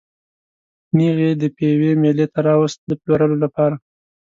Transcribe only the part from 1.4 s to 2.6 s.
د پېوې مېلې ته